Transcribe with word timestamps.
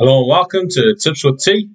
Hello 0.00 0.20
and 0.20 0.28
welcome 0.28 0.68
to 0.68 0.94
Tips 0.94 1.24
with 1.24 1.42
T. 1.42 1.68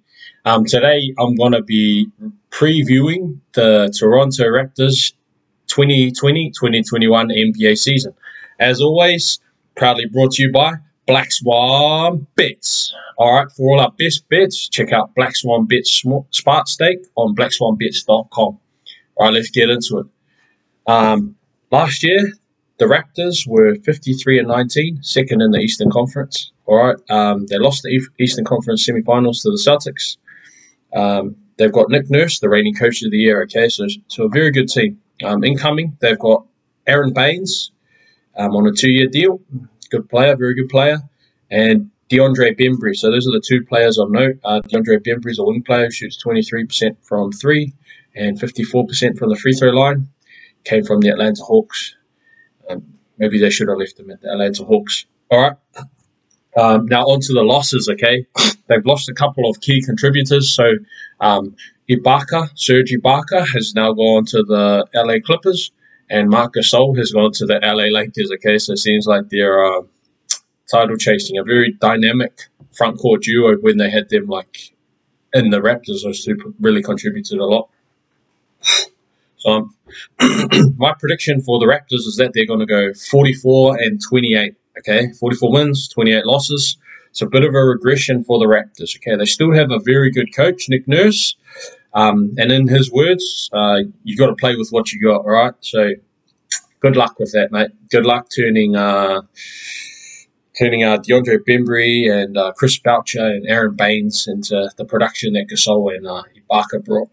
Um, 0.46 0.64
today 0.64 1.14
I'm 1.20 1.36
going 1.36 1.52
to 1.52 1.62
be 1.62 2.08
previewing 2.52 3.40
the 3.52 3.94
Toronto 4.00 4.46
Raptors 4.46 5.12
2020-2021 5.68 6.54
NBA 6.94 7.78
season. 7.78 8.14
As 8.62 8.80
always, 8.80 9.42
proudly 9.76 10.06
brought 10.06 10.32
to 10.36 10.44
you 10.44 10.54
by 10.54 10.76
Black 11.06 11.34
Swan 11.34 12.26
Bets. 12.38 12.94
All 13.18 13.34
right, 13.34 13.52
for 13.52 13.74
all 13.74 13.82
our 13.82 13.92
best 13.92 14.30
bets, 14.30 14.70
check 14.70 14.94
out 14.94 15.14
Black 15.16 15.36
Swan 15.36 15.66
Bets 15.66 16.06
Smart 16.32 16.70
Stake 16.70 17.06
on 17.18 17.36
blackswanbets.com. 17.36 18.30
All 18.38 18.60
right, 19.20 19.34
let's 19.34 19.50
get 19.50 19.70
into 19.70 19.98
it. 19.98 20.06
Um, 20.88 21.36
last 21.72 22.02
year, 22.04 22.32
the 22.78 22.86
Raptors 22.86 23.48
were 23.48 23.76
53 23.76 24.40
and 24.40 24.48
19, 24.48 25.04
second 25.04 25.42
in 25.42 25.52
the 25.52 25.60
Eastern 25.60 25.92
Conference. 25.92 26.52
All 26.66 26.78
right, 26.78 26.96
um, 27.10 27.46
they 27.48 27.58
lost 27.58 27.84
the 27.84 28.02
Eastern 28.20 28.46
Conference 28.46 28.88
semifinals 28.88 29.42
to 29.44 29.52
the 29.52 29.62
Celtics. 29.62 30.18
Um, 30.94 31.36
they've 31.58 31.72
got 31.72 31.90
Nick 31.90 32.10
Nurse, 32.10 32.40
the 32.40 32.50
reigning 32.50 32.76
coach 32.76 33.04
of 33.04 33.12
the 33.12 33.18
year. 33.18 33.44
Okay, 33.44 33.70
so 33.70 33.88
so 34.08 34.24
a 34.24 34.30
very 34.30 34.52
good 34.52 34.70
team. 34.70 35.00
Um, 35.24 35.44
incoming, 35.44 35.98
they've 36.02 36.20
got 36.20 36.46
Aron 36.88 37.14
Baynes 37.14 37.72
um, 38.36 38.56
on 38.56 38.68
a 38.68 38.72
two-year 38.72 39.08
deal. 39.08 39.42
Good 39.90 40.10
player, 40.10 40.36
very 40.36 40.56
good 40.56 40.70
player, 40.70 40.98
and 41.52 41.92
DeAndre 42.10 42.58
Bembry. 42.60 42.96
So 42.96 43.12
those 43.12 43.28
are 43.28 43.32
the 43.32 43.44
two 43.46 43.64
players 43.64 43.98
on 43.98 44.12
note. 44.12 44.38
Uh, 44.44 44.62
DeAndre 44.62 45.00
Bembry 45.00 45.32
is 45.32 45.40
a 45.40 45.44
wing 45.44 45.64
player, 45.64 45.90
shoots 45.92 46.22
23% 46.24 46.98
from 47.02 47.32
three 47.32 47.74
and 48.16 48.40
54% 48.40 49.18
from 49.18 49.30
the 49.30 49.36
free 49.36 49.54
throw 49.54 49.70
line. 49.70 50.10
Came 50.64 50.84
from 50.84 51.02
the 51.02 51.10
Atlanta 51.10 51.44
Hawks. 51.44 51.96
Um, 52.70 52.94
maybe 53.18 53.40
they 53.40 53.50
should 53.50 53.68
have 53.68 53.78
left 53.78 54.00
him 54.00 54.12
at 54.12 54.22
the 54.22 54.32
Atlanta 54.32 54.64
Hawks. 54.64 55.06
All 55.30 55.42
right. 55.42 55.58
Um, 56.56 56.86
now 56.86 57.04
on 57.06 57.20
to 57.22 57.34
the 57.34 57.44
losses. 57.44 57.90
Okay, 57.90 58.28
they've 58.68 58.86
lost 58.86 59.10
a 59.10 59.14
couple 59.14 59.50
of 59.50 59.60
key 59.62 59.82
contributors. 59.82 60.52
So 60.52 60.74
um, 61.20 61.56
Ibaka, 61.90 62.52
Serge 62.56 62.92
Ibaka, 62.92 63.48
has 63.54 63.74
now 63.74 63.94
gone 63.94 64.26
to 64.26 64.44
the 64.44 64.86
LA 64.94 65.16
Clippers, 65.26 65.72
and 66.10 66.30
Marc 66.30 66.54
Gasol 66.54 66.98
has 66.98 67.12
gone 67.12 67.32
to 67.34 67.46
the 67.46 67.60
LA 67.64 67.86
Lakers. 67.86 68.32
Okay, 68.36 68.58
so 68.60 68.74
it 68.74 68.78
seems 68.78 69.08
like 69.08 69.30
they're 69.30 69.64
uh, 69.64 69.82
title 70.72 70.98
chasing 70.98 71.38
a 71.38 71.44
very 71.44 71.74
dynamic 71.74 72.42
front 72.72 73.00
court 73.00 73.24
duo 73.24 73.56
when 73.58 73.78
they 73.78 73.90
had 73.90 74.10
them 74.10 74.28
like 74.28 74.74
in 75.34 75.50
the 75.50 75.60
Raptors. 75.60 76.04
Those 76.04 76.24
two 76.24 76.54
really 76.60 76.84
contributed 76.84 77.40
a 77.40 77.46
lot. 77.46 77.70
So 79.38 79.52
um, 79.52 79.76
my 80.78 80.94
prediction 81.00 81.42
for 81.42 81.60
the 81.60 81.66
Raptors 81.66 82.06
is 82.08 82.16
that 82.18 82.32
they're 82.34 82.46
going 82.46 82.60
to 82.60 82.66
go 82.66 82.94
44 82.94 83.78
and 83.80 84.02
28. 84.02 84.56
Okay, 84.80 85.12
44 85.20 85.52
wins, 85.52 85.88
28 85.90 86.26
losses. 86.26 86.78
It's 87.12 87.22
a 87.22 87.28
bit 87.28 87.44
of 87.44 87.54
a 87.54 87.64
regression 87.64 88.24
for 88.24 88.40
the 88.40 88.46
Raptors. 88.46 88.96
Okay, 88.98 89.16
they 89.16 89.26
still 89.26 89.54
have 89.54 89.72
a 89.72 89.80
very 89.80 90.12
good 90.12 90.36
coach, 90.36 90.66
Nick 90.68 90.88
Nurse. 90.88 91.36
Um, 91.94 92.34
and 92.38 92.52
in 92.52 92.68
his 92.68 92.92
words, 92.92 93.50
uh, 93.54 93.82
you 94.04 94.18
got 94.18 94.28
to 94.28 94.36
play 94.36 94.56
with 94.56 94.70
what 94.72 94.92
you 94.92 95.02
got, 95.02 95.26
right? 95.26 95.54
So 95.60 95.92
good 96.80 96.96
luck 96.96 97.20
with 97.20 97.32
that, 97.34 97.52
mate. 97.52 97.72
Good 97.92 98.06
luck 98.06 98.30
turning 98.36 98.76
uh, 98.76 99.22
turning 100.58 100.84
uh, 100.84 100.98
DeAndre 100.98 101.38
Bembry 101.48 102.12
and 102.12 102.38
uh, 102.38 102.52
Chris 102.54 102.78
Boucher 102.78 103.26
and 103.26 103.48
Aron 103.48 103.76
Baynes 103.76 104.28
into 104.28 104.70
the 104.78 104.86
production 104.86 105.34
that 105.34 105.48
Gasol 105.50 105.96
and 105.96 106.08
uh, 106.08 106.24
Ibaka 106.38 106.84
brought. 106.84 107.10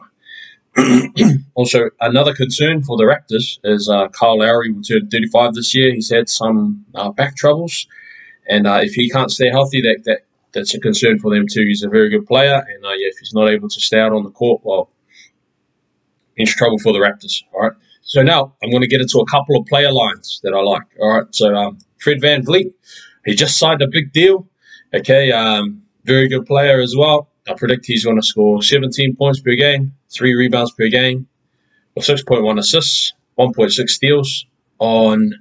also, 1.54 1.90
another 2.00 2.32
concern 2.34 2.82
for 2.82 2.96
the 2.96 3.04
Raptors 3.04 3.58
is 3.64 3.88
uh, 3.88 4.08
Kyle 4.08 4.38
Lowry 4.38 4.72
will 4.72 4.82
turn 4.82 5.08
35 5.08 5.54
this 5.54 5.74
year. 5.74 5.92
He's 5.92 6.10
had 6.10 6.28
some 6.28 6.84
uh, 6.94 7.10
back 7.10 7.36
troubles, 7.36 7.86
and 8.48 8.66
uh, 8.66 8.80
if 8.82 8.92
he 8.92 9.10
can't 9.10 9.30
stay 9.30 9.50
healthy, 9.50 9.80
that, 9.82 10.04
that 10.04 10.20
that's 10.52 10.74
a 10.74 10.80
concern 10.80 11.18
for 11.18 11.34
them 11.34 11.46
too. 11.48 11.64
He's 11.66 11.82
a 11.82 11.88
very 11.88 12.08
good 12.08 12.26
player, 12.26 12.54
and 12.54 12.84
uh, 12.84 12.90
yeah, 12.90 13.08
if 13.08 13.18
he's 13.18 13.34
not 13.34 13.48
able 13.48 13.68
to 13.68 13.80
stay 13.80 13.98
out 13.98 14.12
on 14.12 14.22
the 14.22 14.30
court, 14.30 14.60
well, 14.64 14.90
it's 16.36 16.54
trouble 16.54 16.78
for 16.78 16.92
the 16.92 16.98
Raptors. 16.98 17.42
All 17.52 17.60
right. 17.60 17.72
So 18.02 18.22
now 18.22 18.54
I'm 18.62 18.70
going 18.70 18.82
to 18.82 18.88
get 18.88 19.00
into 19.00 19.18
a 19.18 19.26
couple 19.26 19.56
of 19.56 19.66
player 19.66 19.92
lines 19.92 20.40
that 20.42 20.52
I 20.52 20.60
like. 20.60 20.82
All 21.00 21.10
right. 21.10 21.34
So 21.34 21.54
um, 21.54 21.78
Fred 21.98 22.20
VanVleet, 22.20 22.72
he 23.24 23.34
just 23.34 23.58
signed 23.58 23.82
a 23.82 23.88
big 23.88 24.12
deal. 24.12 24.48
Okay. 24.94 25.30
Um, 25.30 25.82
very 26.04 26.28
good 26.28 26.46
player 26.46 26.80
as 26.80 26.94
well. 26.96 27.28
I 27.48 27.54
predict 27.54 27.86
he's 27.86 28.04
going 28.04 28.16
to 28.16 28.26
score 28.26 28.62
17 28.62 29.16
points 29.16 29.40
per 29.40 29.54
game, 29.54 29.94
three 30.12 30.34
rebounds 30.34 30.72
per 30.72 30.88
game, 30.88 31.28
with 31.94 32.04
6.1 32.04 32.58
assists, 32.58 33.12
1.6 33.38 33.88
steals 33.88 34.46
on 34.78 35.34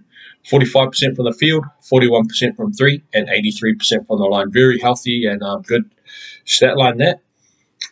45% 0.50 1.16
from 1.16 1.26
the 1.26 1.34
field, 1.34 1.66
41% 1.92 2.56
from 2.56 2.74
three, 2.74 3.04
and 3.14 3.28
83% 3.28 4.08
from 4.08 4.20
the 4.20 4.26
line. 4.26 4.52
Very 4.52 4.80
healthy 4.80 5.26
and 5.26 5.44
uh, 5.44 5.58
good 5.58 5.90
stat 6.46 6.78
line 6.78 6.98
there. 6.98 7.20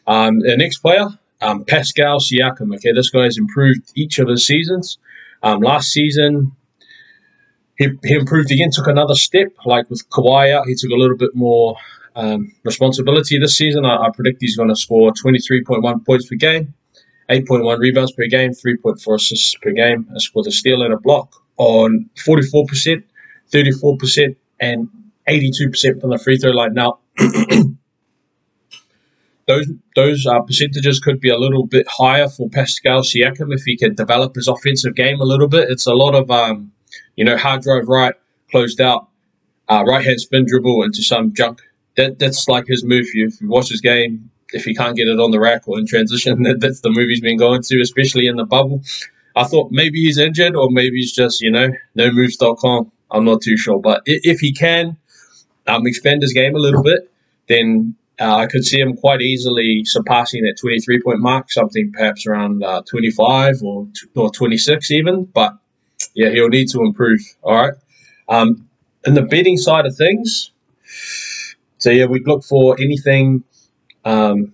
Um, 0.05 0.39
the 0.39 0.55
next 0.57 0.79
player, 0.79 1.07
um, 1.41 1.65
Pascal 1.65 2.19
Siakam. 2.19 2.73
Okay, 2.75 2.91
this 2.93 3.09
guy 3.09 3.23
has 3.23 3.37
improved 3.37 3.91
each 3.95 4.19
of 4.19 4.27
his 4.27 4.45
seasons. 4.45 4.97
Um, 5.43 5.59
last 5.61 5.91
season, 5.91 6.53
he, 7.77 7.89
he 8.03 8.15
improved 8.15 8.51
again, 8.51 8.71
took 8.71 8.87
another 8.87 9.15
step. 9.15 9.49
Like 9.65 9.89
with 9.89 10.09
Kawhi 10.09 10.53
out, 10.53 10.67
he 10.67 10.75
took 10.75 10.91
a 10.91 10.95
little 10.95 11.17
bit 11.17 11.35
more 11.35 11.77
um, 12.17 12.51
responsibility 12.65 13.37
this 13.39 13.55
season. 13.55 13.85
I, 13.85 13.95
I 13.95 14.09
predict 14.13 14.41
he's 14.41 14.57
going 14.57 14.69
to 14.69 14.75
score 14.75 15.11
23.1 15.11 16.05
points 16.05 16.27
per 16.27 16.35
game, 16.35 16.73
8.1 17.29 17.79
rebounds 17.79 18.11
per 18.11 18.25
game, 18.27 18.51
3.4 18.51 19.15
assists 19.15 19.55
per 19.55 19.71
game, 19.71 20.09
with 20.33 20.47
a 20.47 20.51
steal 20.51 20.81
and 20.81 20.93
a 20.93 20.97
block 20.97 21.35
on 21.57 22.09
44%, 22.25 23.03
34%, 23.53 24.35
and 24.59 24.89
82% 25.29 26.01
from 26.01 26.09
the 26.09 26.17
free 26.17 26.37
throw 26.37 26.51
line. 26.51 26.73
Now, 26.73 26.99
those 29.47 29.67
those 29.95 30.25
uh, 30.25 30.41
percentages 30.41 30.99
could 30.99 31.19
be 31.19 31.29
a 31.29 31.37
little 31.37 31.65
bit 31.65 31.87
higher 31.87 32.27
for 32.27 32.49
Pascal 32.49 33.01
Siakam 33.01 33.53
if 33.53 33.63
he 33.63 33.77
can 33.77 33.93
develop 33.95 34.35
his 34.35 34.47
offensive 34.47 34.95
game 34.95 35.21
a 35.21 35.25
little 35.25 35.47
bit. 35.47 35.69
It's 35.69 35.85
a 35.85 35.93
lot 35.93 36.15
of 36.15 36.31
um, 36.31 36.71
you 37.15 37.25
know 37.25 37.37
hard 37.37 37.61
drive 37.61 37.87
right, 37.87 38.15
closed 38.49 38.81
out, 38.81 39.07
uh, 39.69 39.83
right 39.85 40.03
hand 40.03 40.19
spin 40.19 40.45
dribble 40.47 40.83
into 40.83 41.01
some 41.01 41.33
junk 41.33 41.61
that 41.97 42.19
that's 42.19 42.47
like 42.47 42.67
his 42.67 42.83
move. 42.83 43.05
If 43.13 43.41
you 43.41 43.49
watch 43.49 43.69
his 43.69 43.81
game, 43.81 44.29
if 44.53 44.63
he 44.63 44.73
can't 44.73 44.95
get 44.95 45.07
it 45.07 45.19
on 45.19 45.31
the 45.31 45.39
rack 45.39 45.67
or 45.67 45.77
in 45.77 45.85
transition, 45.85 46.41
that, 46.43 46.59
that's 46.61 46.81
the 46.81 46.89
move 46.89 47.09
he's 47.09 47.21
been 47.21 47.37
going 47.37 47.61
to, 47.63 47.81
especially 47.81 48.27
in 48.27 48.37
the 48.37 48.45
bubble. 48.45 48.81
I 49.35 49.43
thought 49.43 49.71
maybe 49.71 49.99
he's 49.99 50.17
injured 50.17 50.55
or 50.55 50.69
maybe 50.71 50.97
he's 50.97 51.11
just, 51.11 51.41
you 51.41 51.51
know, 51.51 51.69
no 51.93 52.11
moves.com. 52.11 52.91
I'm 53.11 53.25
not 53.25 53.41
too 53.41 53.55
sure. 53.55 53.79
But 53.79 54.01
if 54.05 54.39
he 54.39 54.51
can 54.51 54.97
um, 55.67 55.85
expand 55.85 56.21
his 56.23 56.33
game 56.33 56.55
a 56.55 56.59
little 56.59 56.81
bit, 56.81 57.11
then 57.47 57.95
uh, 58.19 58.35
I 58.35 58.47
could 58.47 58.65
see 58.65 58.79
him 58.79 58.97
quite 58.97 59.21
easily 59.21 59.83
surpassing 59.85 60.43
that 60.43 60.57
23 60.59 61.01
point 61.03 61.19
mark, 61.19 61.51
something 61.51 61.91
perhaps 61.91 62.25
around 62.25 62.63
uh, 62.63 62.81
25 62.89 63.61
or, 63.63 63.87
or 64.15 64.31
26 64.31 64.91
even. 64.91 65.25
But 65.25 65.53
yeah, 66.15 66.29
he'll 66.29 66.49
need 66.49 66.69
to 66.69 66.81
improve. 66.81 67.21
All 67.43 67.55
right. 67.55 67.73
Um, 68.27 68.67
in 69.05 69.13
the 69.13 69.21
betting 69.21 69.57
side 69.57 69.85
of 69.85 69.95
things, 69.95 70.51
so 71.77 71.89
yeah, 71.89 72.05
we'd 72.05 72.27
look 72.27 72.43
for 72.43 72.75
anything 72.79 73.43
um, 74.05 74.53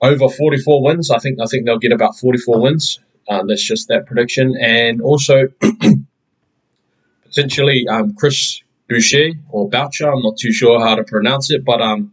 over 0.00 0.28
44 0.28 0.82
wins. 0.82 1.10
I 1.10 1.18
think 1.18 1.38
I 1.40 1.46
think 1.46 1.66
they'll 1.66 1.78
get 1.78 1.92
about 1.92 2.16
44 2.16 2.60
wins. 2.60 3.00
Um, 3.28 3.46
that's 3.46 3.62
just 3.62 3.88
that 3.88 4.06
prediction, 4.06 4.56
and 4.60 5.00
also 5.00 5.48
potentially 7.24 7.86
um, 7.88 8.14
Chris 8.14 8.62
Boucher 8.88 9.30
or 9.50 9.68
Boucher. 9.68 10.10
I'm 10.10 10.22
not 10.22 10.36
too 10.36 10.52
sure 10.52 10.80
how 10.80 10.96
to 10.96 11.04
pronounce 11.04 11.50
it, 11.50 11.64
but 11.64 11.80
um, 11.80 12.12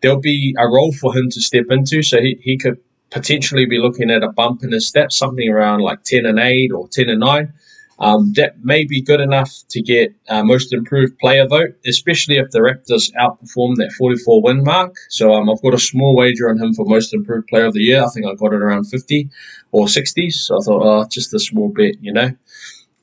there'll 0.00 0.20
be 0.20 0.54
a 0.58 0.66
role 0.66 0.92
for 0.92 1.16
him 1.16 1.30
to 1.30 1.40
step 1.40 1.66
into. 1.70 2.02
So 2.02 2.20
he, 2.20 2.38
he 2.40 2.56
could 2.56 2.78
potentially 3.10 3.66
be 3.66 3.78
looking 3.78 4.10
at 4.10 4.22
a 4.22 4.28
bump 4.28 4.62
in 4.62 4.72
his 4.72 4.90
stats, 4.90 5.12
something 5.12 5.48
around 5.48 5.80
like 5.80 6.02
10 6.04 6.26
and 6.26 6.38
8 6.38 6.72
or 6.72 6.88
10 6.88 7.08
and 7.08 7.20
9. 7.20 7.52
Um, 7.98 8.32
that 8.34 8.64
may 8.64 8.84
be 8.84 9.00
good 9.00 9.20
enough 9.20 9.52
to 9.68 9.80
get 9.80 10.14
uh, 10.28 10.42
most 10.42 10.72
improved 10.72 11.18
player 11.18 11.46
vote, 11.46 11.76
especially 11.86 12.36
if 12.36 12.50
the 12.50 12.58
Raptors 12.58 13.12
outperform 13.14 13.76
that 13.76 13.92
44 13.96 14.42
win 14.42 14.64
mark. 14.64 14.96
So 15.08 15.32
um, 15.32 15.48
I've 15.48 15.62
got 15.62 15.74
a 15.74 15.78
small 15.78 16.16
wager 16.16 16.50
on 16.50 16.58
him 16.58 16.74
for 16.74 16.84
most 16.84 17.14
improved 17.14 17.46
player 17.46 17.66
of 17.66 17.74
the 17.74 17.82
year. 17.82 18.02
I 18.02 18.08
think 18.08 18.26
I 18.26 18.34
got 18.34 18.52
it 18.52 18.62
around 18.62 18.84
50 18.84 19.30
or 19.70 19.88
60. 19.88 20.30
So 20.30 20.56
I 20.56 20.64
thought, 20.64 20.82
oh, 20.82 21.06
just 21.08 21.32
a 21.34 21.38
small 21.38 21.68
bit, 21.68 21.96
you 22.00 22.12
know. 22.12 22.30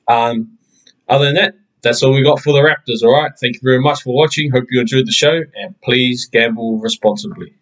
Um, 0.08 0.58
other 1.08 1.26
than 1.26 1.36
that, 1.36 1.56
that's 1.82 2.04
all 2.04 2.14
we 2.14 2.24
got 2.24 2.40
for 2.40 2.54
the 2.54 2.60
Raptors. 2.60 3.04
All 3.04 3.14
right. 3.14 3.32
Thank 3.40 3.56
you 3.56 3.62
very 3.64 3.80
much 3.80 4.04
for 4.04 4.14
watching. 4.14 4.52
Hope 4.52 4.66
you 4.70 4.82
enjoyed 4.82 5.08
the 5.08 5.12
show 5.12 5.42
and 5.56 5.80
please 5.82 6.26
gamble 6.26 6.80
responsibly. 6.80 7.54